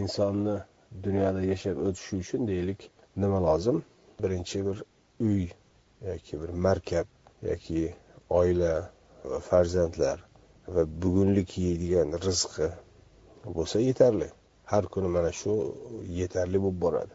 [0.01, 0.57] Insonni
[1.05, 2.81] dunyoda yashab o'tishi uchun deylik
[3.23, 3.79] nima lozim?
[4.23, 4.79] Birinchi bir
[5.29, 5.45] uy
[6.09, 7.07] yoki bir markab
[7.51, 7.95] yoki
[8.39, 8.73] oila
[9.31, 10.19] va farzandlar
[10.75, 12.69] va bugunlik yeydigan rizqi
[13.57, 14.29] bo'lsa yetarli.
[14.73, 15.53] Har kuni mana shu
[16.21, 17.15] yetarli bo'lib boradi.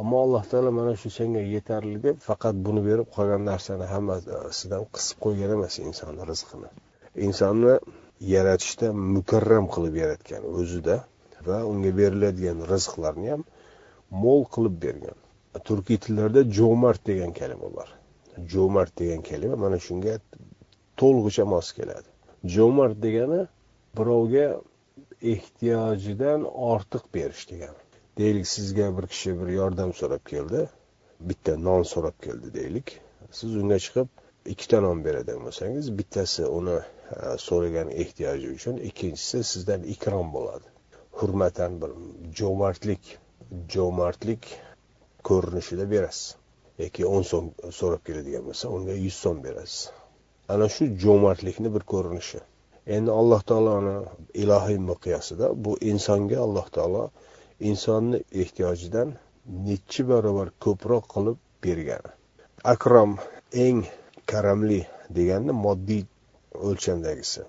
[0.00, 5.16] Ammo alloh taolo mana shu senga yetarli deb faqat buni berib qolgan narsani hammasidan qisib
[5.24, 6.68] qo'ygan emas insonni rizqini.
[7.26, 7.74] Insonni
[8.34, 10.96] yaratishda mukarram qilib yaratgan o'zida
[11.48, 13.42] va unga beriladigan rizqlarni ham
[14.22, 15.16] mo'l qilib bergan.
[15.68, 17.88] Turkiy tillarda jo'mard degan kalima bor.
[18.52, 20.14] Jo'mard degan kalima mana shunga
[21.00, 22.08] to'lig'icha mos keladi.
[22.54, 23.40] Jo'mard degani
[23.98, 24.46] birovga
[25.32, 27.82] ehtiyojidan ortiq berish degani.
[28.18, 30.60] Deylik sizga bir kishi bir yordam so'rab keldi.
[31.20, 33.00] Bitta non so'rab keldi deylik.
[33.38, 34.08] Siz unga chiqib
[34.52, 36.84] ikkita non beradigan bo'lsangiz bittasi uni e,
[37.46, 40.66] so'ragan ehtiyoji uchun ikkinchisi sizdan ikrom bo'ladi.
[41.20, 41.90] Hurmatan bir
[42.40, 43.14] jo'mardlik
[43.74, 44.50] jo'mardlik
[45.28, 46.36] ko'rinishida berasiz.
[46.82, 47.46] Yoki o'n so'm
[47.80, 49.80] so'rab keladigan bo'lsa unga yuz so'm berasiz.
[50.52, 52.40] Ana shu jo'mardlikni bir ko'rinishi.
[52.96, 53.96] Endi alloh taoloni
[54.42, 57.02] ilohiy miqyosida bu insonga alloh taolo
[57.70, 59.08] insonni ehtiyojidan
[59.66, 62.10] nechi barobar ko'proq qilib bergani.
[62.74, 63.12] Akrom
[63.64, 63.80] eng
[64.30, 64.80] karamli
[65.16, 66.02] degani moddiy
[66.68, 67.42] o'lchamdagisi.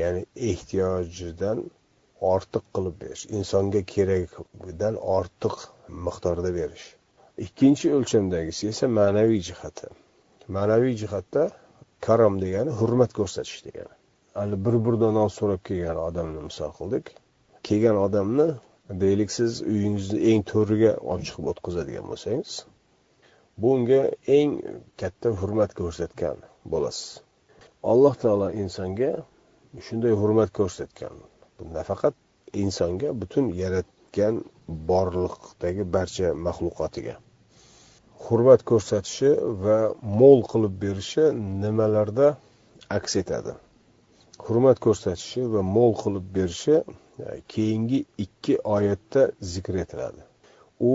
[0.00, 1.58] Ya'ni ehtiyojidan
[2.32, 5.56] ortiq qilib berish insonga keragidan ortiq
[6.06, 6.86] miqdorda berish.
[7.46, 9.86] Ikkinchi o'lchamdagisi esa ma'naviy jihati.
[10.56, 11.42] Ma'naviy jihatda
[12.06, 13.94] karom degani hurmat ko'rsatish degani.
[14.38, 17.06] Hali bir burda non so'rab kelgan odamni misol qildik
[17.66, 18.48] kelgan odamni
[19.02, 22.52] deylik siz uyingizni eng to'riga olib chiqib o'tkazadigan bo'lsangiz
[23.60, 24.00] bu unga
[24.38, 24.50] eng
[25.00, 26.36] katta hurmat ko'rsatgan
[26.72, 27.08] bo'lasiz.
[27.92, 29.12] Alloh taolo insonga
[29.86, 31.14] shunday hurmat ko'rsatgan
[31.56, 32.14] bu nafaqat
[32.62, 34.34] insonga butun yaratgan
[34.90, 37.14] borliqdagi barcha maxluqotiga.
[38.22, 39.30] Hurmat ko'rsatishi
[39.64, 39.78] va
[40.20, 41.24] mo'l qilib berishi
[41.64, 42.28] nimalarda
[42.96, 43.52] aks etadi?
[44.46, 46.84] Hurmat ko'rsatishi va mo'l qilib berishi e,
[47.52, 49.22] keyingi ikki oyatda
[49.52, 50.22] zikr etiladi.
[50.90, 50.92] U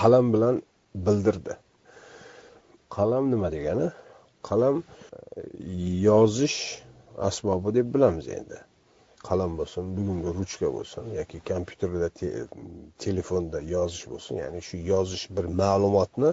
[0.00, 0.62] qalam bilan
[1.06, 1.54] bildirdi.
[2.96, 3.88] Qalam nima degani?
[4.48, 5.42] Qalam e,
[6.08, 6.58] yozish
[7.28, 8.65] asbobi deb bilamiz endi.
[9.28, 12.26] Qalam bo'lsin bugungi ruchka bo'lsin yoki kompyuterda te,
[13.04, 16.30] telefonda yozish bo'lsin ya'ni shu yozish bir ma'lumotni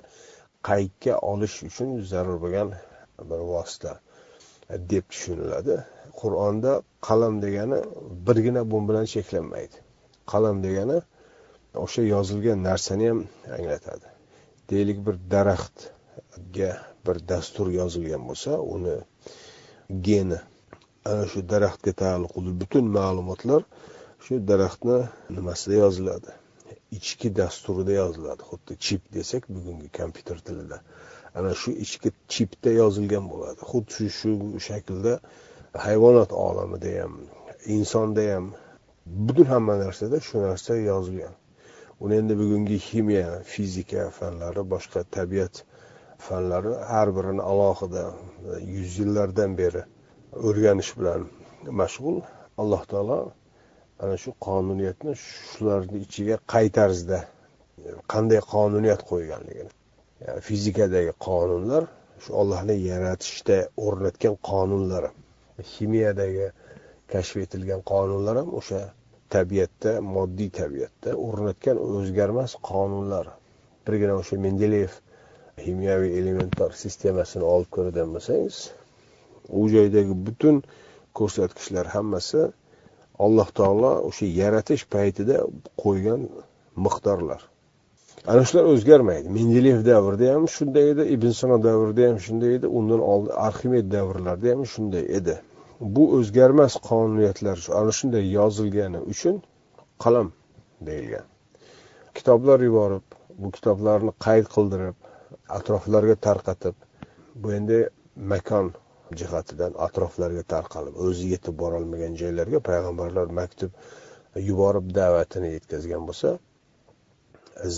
[0.69, 2.69] qaydga olish uchun zarur bo'lgan
[3.29, 3.93] bir vosita
[4.91, 5.75] deb tushuniladi.
[6.21, 6.71] Qur'onda
[7.08, 7.79] qalam degani
[8.27, 9.77] birgina bu bilan cheklanmaydi.
[10.32, 10.97] Qalam degani
[11.86, 13.19] o'sha yozilgan narsani ham
[13.58, 14.08] anglatadi.
[14.69, 16.71] Deylik bir daraxtga
[17.06, 18.95] bir dastur yozilgan bo'lsa uni
[20.08, 20.39] geni
[21.11, 23.61] ana shu daraxtga taalluqli butun ma'lumotlar
[24.25, 24.99] shu daraxtni
[25.37, 26.31] nimasida yoziladi?
[26.97, 28.41] Ichki dasturida yoziladi.
[28.49, 30.77] Xuddi chip desak bugungi kompyuter tilida.
[31.37, 33.59] Ana shu ichki chipda yozilgan bo'ladi.
[33.71, 34.31] Xuddi shu
[34.67, 35.13] shaklda
[35.85, 37.13] hayvonot olamida ham
[37.77, 38.45] insonda ham
[39.25, 41.35] butun hamma narsada shu narsa yozilgan.
[42.03, 45.55] Uni endi bugungi ximiya fizika fanlari boshqa tabiat
[46.27, 48.03] fanlari har birini alohida
[48.75, 49.83] yuz yillardan beri
[50.48, 51.22] o'rganish bilan
[51.82, 52.17] mashg'ul.
[52.62, 53.19] Alloh taolo
[54.04, 57.19] ana shu qonuniyatni shularni ichiga qay tarzda
[58.13, 59.72] qanday qonuniyat qo'yganligini
[60.26, 61.84] yani fizikadagi qonunlar
[62.24, 65.10] shu ollohni yaratishda o'rnatgan qonunlari
[65.74, 66.48] ximiyadagi
[67.13, 68.82] kashf etilgan qonunlar ham o'sha
[69.36, 73.26] tabiatda moddiy tabiatda o'rnatgan o'zgarmas qonunlar.
[73.86, 74.93] Birgina o'sha mendeleyev
[75.63, 78.58] ximiyaviy elementar sistemasini olib ko'radigan bo'lsangiz
[79.49, 80.63] u joydagi butun
[81.17, 82.41] ko'rsatkichlar hammasi
[83.25, 85.38] alloh taolo o'sha yaratish paytida
[85.84, 86.21] qo'ygan
[86.86, 87.41] miqdorlar.
[88.32, 89.27] Ana shular o'zgarmaydi.
[89.38, 94.49] Mendeleyev davrida ham shunday edi ibn sino davrida ham shunday edi undan oldin arximed davrlarida
[94.53, 95.36] ham shunday edi.
[95.95, 99.36] Bu o'zgarmas qonuniyatlar ana shunday yozilgani uchun
[100.03, 100.32] qalam
[100.88, 101.25] deyilgan.
[102.17, 103.06] Kitoblar yuborib
[103.41, 104.95] bu kitoblarni qayd qildirib
[105.58, 106.75] atroflarga tarqatib
[107.41, 107.79] bu endi
[108.32, 108.71] makon
[109.21, 113.71] jihatidan atroflarga tarqalib o'zi yetib borolmagan joylarga payg'ambarlar maktub
[114.49, 116.30] yuborib da'vatini yetkazgan bo'lsa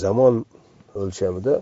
[0.02, 0.36] zamon
[1.02, 1.56] o'lchamida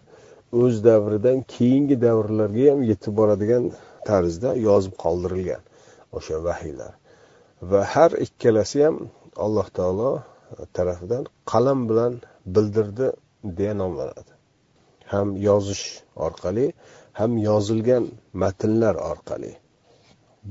[0.62, 3.64] o'z davridan keyingi davrlarga ham yetib boradigan
[4.10, 5.64] tarzda yozib qoldirilgan
[6.18, 6.94] o'sha vahiylar.
[7.72, 8.98] Va har ikkalasi ham
[9.46, 10.12] alloh taolo
[10.78, 12.14] tarafidan qalam bilan
[12.56, 13.08] bildirdi
[13.58, 14.32] deya nomlanadi.
[15.14, 15.86] Ham yozish
[16.26, 16.66] orqali
[17.20, 18.04] ham yozilgan
[18.44, 19.52] matnlar orqali.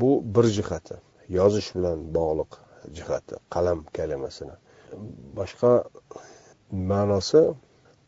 [0.01, 0.97] Bu bir jihati
[1.39, 2.53] yozish bilan bog'liq
[2.97, 4.57] jihati qalam kalimasini.
[5.39, 5.73] Boshqa
[6.91, 7.43] ma'nosi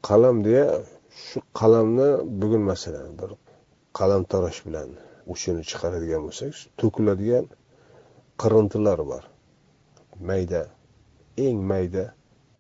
[0.09, 0.67] qalam deya
[1.27, 2.09] shu qalamni
[2.41, 3.31] bugun masalan bir
[3.99, 4.89] qalamtarosh bilan
[5.35, 7.47] uchini chiqaradigan bo'lsak to'kiladigan
[8.43, 9.25] qirintilar bor.
[10.29, 10.63] Mayda
[11.47, 12.05] eng mayda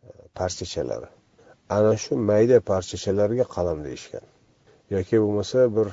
[0.08, 1.08] e, parchachalari
[1.76, 4.24] ana shu mayda parchachalarga qalam deyishgan.
[4.94, 5.88] Yoki bo'lmasa bir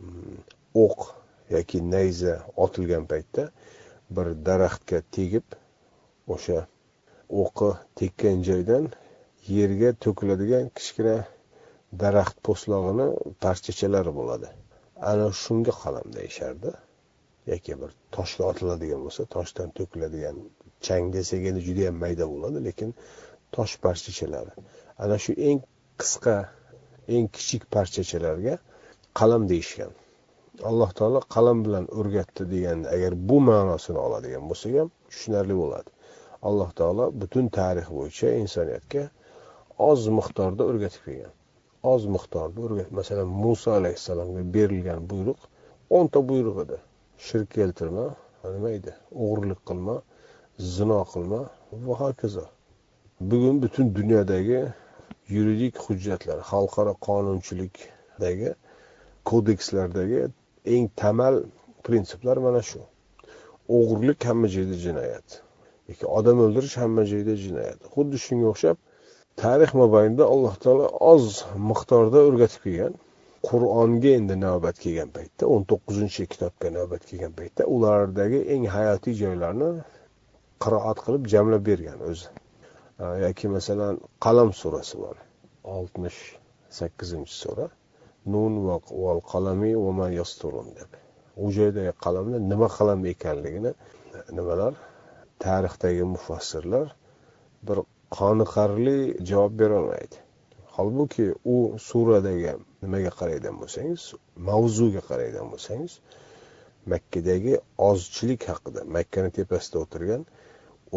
[0.00, 0.36] mm,
[0.84, 1.00] o'q
[1.54, 2.34] yoki nayza
[2.64, 3.44] otilgan paytda
[4.16, 5.46] bir daraxtga tegib
[6.34, 6.58] o'sha
[7.42, 8.84] o'qi tekkan joydan
[9.56, 11.16] yerga to'kiladigan kichkina
[12.02, 13.06] daraxt po'stlog'ini
[13.44, 14.48] parchachalari bo'ladi.
[15.10, 16.70] Ana shunga qalam deyishardi.
[17.52, 20.36] Yoki bir toshga otiladigan bo'lsa toshdan to'kiladigan
[20.86, 22.90] chang desak endi judayam mayda bo'ladi lekin
[23.54, 24.52] tosh parchachalari.
[25.02, 25.60] Ana shu eng
[26.00, 26.36] qisqa
[27.14, 28.54] eng kichik parchachalarga
[29.18, 29.92] qalam deyishgan.
[30.62, 35.90] Alloh taolo qalam bilan o'rgatdi deganda agar bu ma'nosini oladigan bo'lsak ham tushunarli bo'ladi.
[36.48, 39.02] Alloh taolo butun tarix bo'yicha insoniyatga
[39.90, 41.32] oz miqdorda o'rgatib kelgan.
[41.92, 45.40] Oz miqdorda o'rgat masalan muso alayhissalomga berilgan buyruq
[45.96, 46.76] o'nta buyruq edi.
[47.26, 48.06] Shirk keltirma
[48.54, 48.92] nima edi?
[49.22, 49.96] O'g'irlik qilma
[50.74, 51.40] zino qilma
[51.86, 52.46] va hokazo.
[53.30, 54.60] Bugun butun dunyodagi
[55.34, 58.50] yuridik hujjatlar xalqaro qonunchilikdagi
[59.30, 60.20] kodekslardagi
[60.64, 61.34] eng tamal
[61.84, 62.80] prinsiplar mana shu.
[63.76, 65.28] O'g'irlik hamma joyda jinoyat.
[65.88, 67.80] Yoki odam o'ldirish hamma joyda jinoyat.
[67.94, 68.76] Xuddi shunga o'xshab
[69.42, 71.26] tarix mobaynida alloh taolo oz
[71.70, 72.94] miqdorda o'rgatib kelgan
[73.48, 79.70] qur'onga endi navbat kelgan paytda o'n to'qqizinchi kitobga navbat kelgan paytda ulardagi eng hayotiy joylarni
[80.64, 82.28] qiroat qilib jamlab bergan o'zi.
[83.24, 83.94] Yoki masalan
[84.24, 85.16] qalam surasi bor
[85.76, 86.20] oltmish
[86.78, 87.66] sakkizinchi sura.
[88.34, 88.52] Nun
[89.04, 90.90] val qalami va ma yasturun deb.
[91.42, 93.72] U joydagi qalamni nima qalam ekanligini
[94.38, 94.72] nimalar?
[95.44, 96.86] Tarixdagi mufassirlar
[97.68, 97.78] bir
[98.18, 98.98] qoniqarli
[99.30, 100.16] javob berolmaydi
[100.78, 101.56] holbuki u
[101.88, 104.02] suradagi nimaga qaraydigan bo'lsangiz
[104.48, 105.92] mavzuga qaraydigan bo'lsangiz
[106.92, 107.54] makkadagi
[107.90, 110.22] ozchilik haqida makkani tepasida o'tirgan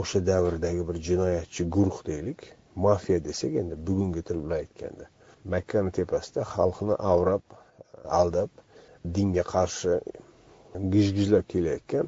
[0.01, 2.41] o'sha davrdagi bir jinoyatchi guruh deylik
[2.85, 5.05] mafiya desak endi bugungi til bilan aytganda
[5.53, 7.43] makkani tepasida xalqni avrab
[8.19, 8.49] aldab
[9.15, 9.93] dinga qarshi
[10.93, 12.07] gijgijlab kelayotgan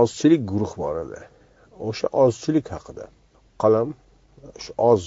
[0.00, 1.20] ozchilik guruh bor edi.
[1.88, 3.04] O'sha ozchilik haqida
[3.62, 3.88] qalam
[4.62, 5.02] shu oz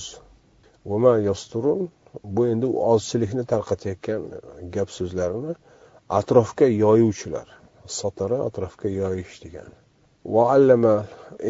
[2.36, 4.22] bu endi u ozchilikni tarqatayotgan
[4.76, 5.54] gap so'zlarini
[6.20, 7.48] atrofga yoyuvchilar
[8.00, 9.78] sotara atrofga yoyish degani
[10.34, 10.96] va allama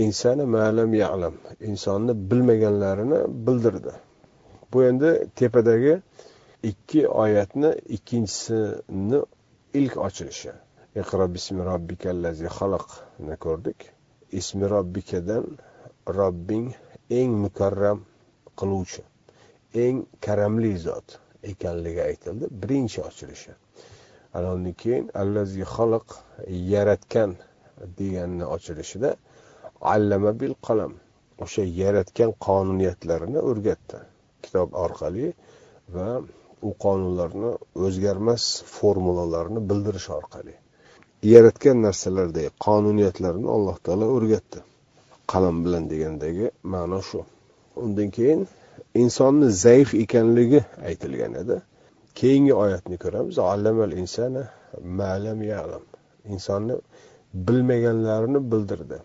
[0.05, 1.35] insani malam ya'lam
[1.69, 3.93] insonni bilmaganlarini bildirdi.
[4.73, 6.01] Bu endi tepadagi
[6.63, 9.19] ikki oyatni ikkinchisini
[9.73, 10.51] ilk ochilishi.
[11.01, 13.79] Iqro bismi robbikallazi xalaqni ko'rdik.
[14.39, 15.45] Ismi robbikadan
[16.17, 16.67] robbing
[17.19, 17.99] eng mukarram
[18.59, 19.03] qiluvchi
[19.83, 21.07] eng karamli zot
[21.51, 22.45] ekanligi aytildi.
[22.61, 23.51] Birinchi ochilishi.
[24.33, 26.07] Ana undan keyin allazi xalaq
[26.73, 27.31] yaratgan
[27.97, 29.15] deganni ochilishida
[29.93, 30.93] allama bil qalam
[31.43, 33.97] o'sha yaratgan qonuniyatlarini o'rgatdi.
[34.45, 35.27] Kitob orqali
[35.95, 36.09] va
[36.67, 37.51] u qonunlarni
[37.85, 38.43] o'zgarmas
[38.77, 40.55] formulalarni bildirish orqali
[41.23, 44.59] yaratgan narsalardagi qonuniyatlarni alloh taolo o'rgatdi.
[45.31, 47.19] Qalam bilan degandagi ma'no shu.
[47.83, 48.47] Undan keyin
[49.03, 51.61] insonni zaif ekanligi aytilgan edi.
[52.19, 53.37] Keyingi oyatni ko'ramiz.
[53.39, 54.43] Allamal insana
[54.99, 55.83] ma'lam ya'lam.
[56.33, 56.75] Insonni
[57.47, 58.97] bilmaganlarini bildirdi.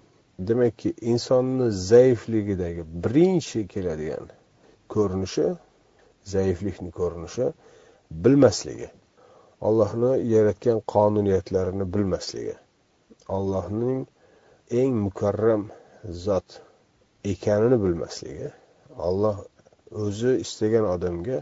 [0.49, 4.27] Demakki insonni zaifligidagi birinchi keladigan
[4.97, 5.47] ko'rinishi
[6.33, 7.47] zaiflikni ko'rinishi
[8.25, 8.89] bilmasligi.
[9.69, 12.55] Allohni yaratgan qonuniyatlarini bilmasligi.
[13.37, 14.03] Allohning
[14.81, 15.63] eng mukarram
[16.25, 16.61] zot
[17.33, 18.49] ekanini bilmasligi.
[19.09, 19.37] Alloh
[20.05, 21.39] o'zi istagan odamga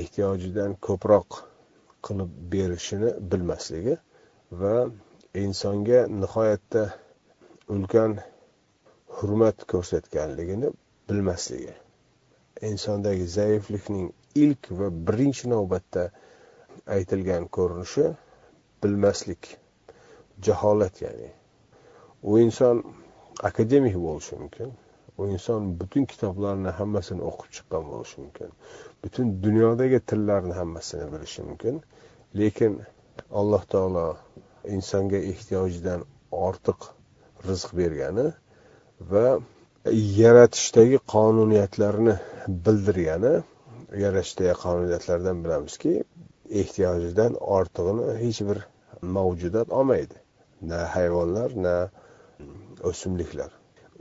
[0.00, 1.38] ehtiyojidan ko'proq
[2.06, 3.94] qilib berishini bilmasligi
[4.62, 4.74] va
[5.44, 6.82] insonga nihoyatda
[7.74, 8.18] ulkan
[9.18, 10.72] hurmat ko'rsatganligini
[11.08, 11.74] bilmasligi.
[12.70, 16.04] Insondagi zaiflikning ilk va birinchi navbatda
[16.96, 18.06] aytilgan ko'rinishi
[18.82, 19.56] bilmaslik
[20.48, 21.30] jaholat ya'ni.
[22.28, 22.82] U inson
[23.50, 24.70] akademik bo'lishi mumkin
[25.18, 28.50] u inson butun kitoblarni hammasini o'qib chiqqan bo'lishi mumkin
[29.04, 31.82] butun dunyodagi tillarni hammasini bilishi mumkin.
[32.40, 32.80] Lekin
[33.40, 34.06] alloh taolo
[34.76, 36.04] insonga ehtiyojidan
[36.46, 36.80] ortiq
[37.48, 38.26] rizq bergani
[39.12, 39.26] va
[39.86, 42.14] yaratishdagi qonuniyatlarni
[42.48, 43.34] bildirgani
[44.04, 45.92] yaratishda qonuniyatlardan bilamizki
[46.60, 48.58] ehtiyojidan ortig'ini hech bir
[49.16, 50.16] mavjudot olmaydi.
[50.70, 51.76] Na hayvonlar na
[52.90, 53.50] o'simliklar.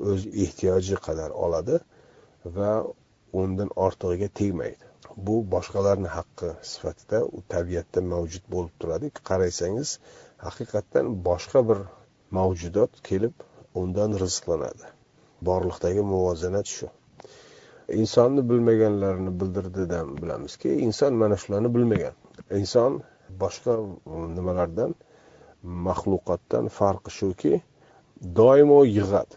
[0.09, 1.79] O'z ehtiyoji qadar oladi
[2.57, 2.71] va
[3.41, 4.83] undan ortig'iga tegmaydi.
[5.27, 9.07] Bu boshqalarni haqqi sifatida u tabiatda mavjud bo'lib turadi.
[9.29, 9.89] Qaraysangiz
[10.47, 11.79] haqiqatdan boshqa bir
[12.37, 13.35] mavjudot kelib
[13.81, 14.96] undan rizqlanadi.
[15.41, 16.87] Borliqdagi muvozanat shu.
[17.89, 22.13] Insonni bilmaganlarini bildirdidan bilamizki inson mana shularni bilmagan.
[22.51, 23.01] Inson
[23.41, 23.73] boshqa
[24.37, 24.95] nimalardan
[25.63, 27.61] maxluqotdan farqi shuki
[28.35, 29.35] doimo yig'adi.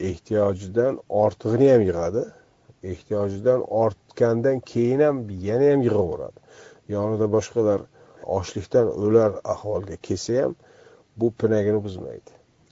[0.00, 2.22] Ehtiyojidan ortig'ini ham yig'adi.
[2.92, 5.16] Ehtiyojidan ortgandan keyin ham
[5.48, 6.38] yana ham yig'averadi.
[6.88, 7.80] Yonida boshqalar
[8.38, 10.52] ochlikdan o'lar ahvolga kelsa ham
[11.16, 12.30] bu pinagini buzmaydi.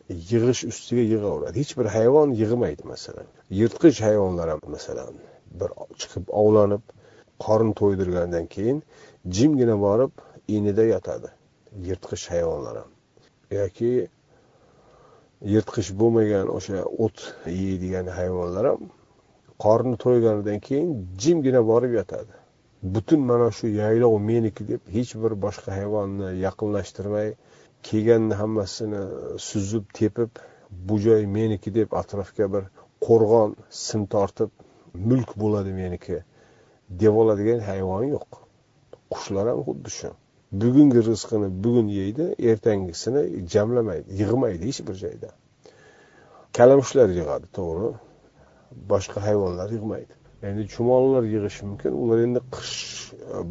[0.08, 1.58] Yig'ish ustiga yig'averadi.
[1.60, 3.26] Hech bir hayvon yig'maydi masalan.
[3.60, 5.14] Yirtqich hayvonlar ham masalan
[5.60, 6.82] bir chiqib ovlanib
[7.44, 8.82] qorin to'ydirgandan keyin
[9.36, 10.12] jimgina borib
[10.56, 11.28] inida yotadi
[11.88, 12.90] yirtqich hayvonlar ham.
[13.50, 14.08] Yoki
[15.54, 17.18] yirtqich bo'lmagan o'sha o't
[17.60, 18.82] yeydigan hayvonlar ham
[19.64, 20.90] qorni to'yganidan keyin
[21.22, 22.32] jimgina borib yotadi.
[22.94, 27.28] Butun mana shu yaylov meniki deb hech bir boshqa hayvonni yaqinlashtirmay
[27.88, 29.02] kelganni hammasini
[29.48, 30.30] suzib tepib
[30.88, 32.64] bu joy meniki deb atrofga bir
[33.06, 34.50] qo'rg'on sim tortib
[35.10, 36.18] mulk bo'ladi meniki
[37.02, 38.40] deb oladigan hayvon yo'q.
[39.12, 40.10] Qushlar ham xuddi shu.
[40.62, 43.22] Bugungi rizqini bugun yeydi ertangisini
[43.54, 45.30] jamlamaydi yig'maydi hech bir joyda.
[46.56, 47.90] Kalamushlar yig'adi to'g'ri.
[48.92, 50.14] Boshqa hayvonlar yig'maydi.
[50.48, 52.78] Endi chumollar yig'ishi mumkin ular endi qish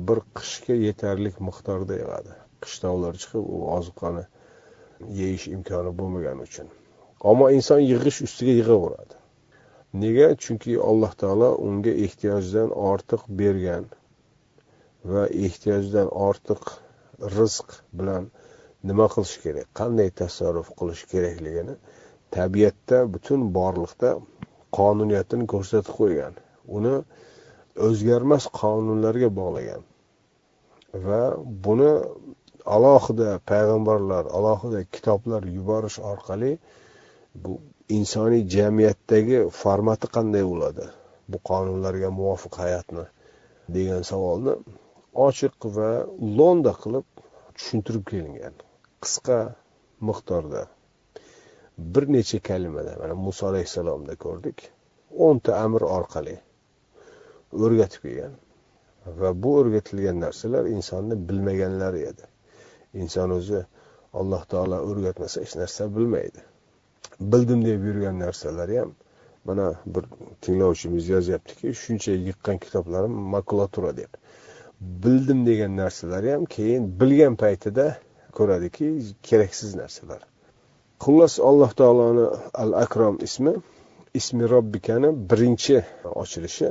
[0.07, 2.42] bir qishga yetarli miqdorda yig'adi.
[2.65, 4.23] Qishloqlar chiqib u ozuqani
[5.19, 6.67] yeyish imkoni bo'lmagani uchun.
[7.29, 9.15] Ammo inson yig'ish ustiga yig'averadi.
[10.03, 10.27] Nega?
[10.43, 13.85] Chunki alloh taolo unga ehtiyojdan ortiq bergan
[15.11, 16.63] va ehtiyojdan ortiq
[17.37, 18.29] rizq bilan
[18.89, 21.75] nima qilish kerak qanday tasarruf qilish kerakligini
[22.37, 24.09] tabiatda butun borliqda
[24.77, 26.33] qonuniyatini ko'rsatib qo'ygan.
[26.77, 26.95] Uni
[27.87, 29.81] o'zgarmas qonunlarga bog'lagan
[31.05, 31.21] va
[31.65, 31.91] buni
[32.65, 36.51] alohida payg'ambarlar alohida kitoblar yuborish orqali
[37.43, 37.51] bu
[37.97, 40.85] insoniy jamiyatdagi formati qanday bo'ladi?
[41.31, 43.05] Bu qonunlarga muvofiq hayotni
[43.75, 44.53] degan savolni
[45.27, 45.89] ochiq va
[46.37, 47.05] lo'nda qilib
[47.57, 48.55] tushuntirib kelingan
[49.03, 49.39] qisqa
[50.09, 50.61] miqdorda
[51.93, 54.57] bir necha kalimada mana muso alayhissalomda ko'rdik
[55.27, 56.35] o'nta amr orqali
[57.63, 58.35] o'rgatib kelgan
[59.19, 62.32] va bu o'rgatilgan narsalar insonni bilmaganlari edi.
[63.01, 63.61] Inson o'zi
[64.19, 66.41] alloh taolo o'rgatmasa hech narsa bilmaydi.
[67.31, 68.91] Bildim deb yurgan narsalari ham
[69.45, 70.03] mana bir
[70.41, 74.11] tinglovchimiz yozyaptiki shuncha yiqqan kitoblarim makulatura deb.
[75.03, 77.85] Bildim degan narsalari ham keyin bilgan paytida
[78.37, 78.87] ko'radiki
[79.23, 80.21] keraksiz narsalar.
[81.03, 82.25] Xullas alloh taoloni
[82.63, 83.53] al akrom ismi
[84.19, 85.77] ismi robbikani birinchi
[86.21, 86.69] ochilishi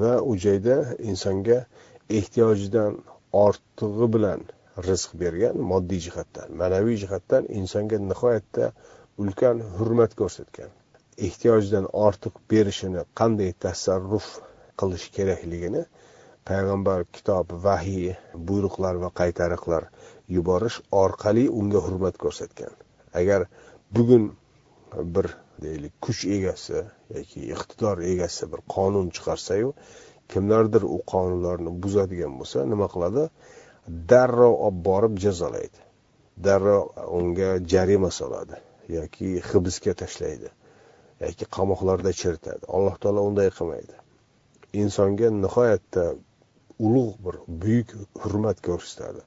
[0.00, 0.76] va u joyda
[1.10, 1.58] insonga
[2.18, 2.92] ehtiyojidan
[3.44, 4.40] ortig'i bilan
[4.88, 8.72] rizq bergan moddiy jihatdan ma'naviy jihatdan insonga nihoyatda
[9.22, 10.70] ulkan hurmat ko'rsatgan.
[11.26, 14.28] Ehtiyojdan ortiq berishini qanday tasarruf
[14.80, 15.82] qilish kerakligini
[16.48, 18.14] payg'ambar kitob vahiy
[18.48, 19.84] buyruqlar va qaytariqlar
[20.36, 22.72] yuborish orqali unga hurmat ko'rsatgan.
[23.20, 23.46] Agar
[23.96, 24.24] bugun
[25.14, 25.26] bir
[25.62, 26.78] deylik kuch egasi
[27.16, 29.74] yoki iqtidor egasi bir qonun chiqarsayu
[30.32, 33.28] kimlardir u qonunlarni buzadigan bo'lsa nima qiladi?
[33.88, 35.80] Darrov olib borib jazolaydi.
[36.44, 36.84] Darrov
[37.18, 38.56] unga jarima soladi
[38.96, 40.50] yoki hibsga tashlaydi
[41.20, 42.62] yoki qamoqlarda chiritadi.
[42.76, 43.94] Alloh taolo unday qilmaydi.
[44.82, 46.04] Insonga nihoyatda
[46.86, 47.88] ulug' bir buyuk
[48.22, 49.22] hurmat ko'rsatadi.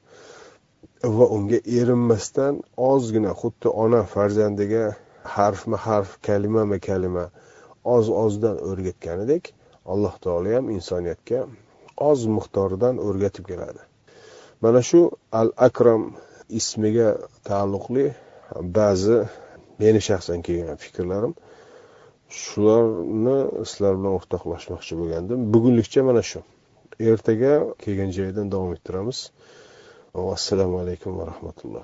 [1.18, 4.86] Va unga erinmasdan ozgina xuddi ona farzandiga
[5.36, 7.26] harfma harf kalimama kalima
[7.96, 9.54] oz ozdan o'rgatganidek
[9.94, 11.40] alloh taolo ham insoniyatga
[12.10, 13.82] oz miqdoridan o'rgatib keladi.
[14.66, 15.02] Mana shu
[15.42, 16.04] al akram
[16.60, 17.10] ismiga
[17.48, 18.06] taalluqli
[18.78, 19.18] ba'zi
[19.82, 21.34] meni shaxsan kelgan fikrlarim
[22.42, 23.38] shularni
[23.70, 25.40] sizlar bilan o'rtoqlashmoqchi bo'lgandim.
[25.54, 26.40] Bugunlikcha mana shu.
[27.12, 27.54] Ertaga
[27.84, 29.20] kelgan joydan davom ettiramiz.
[30.38, 31.84] Assalomu alaykum va rahmatulloh.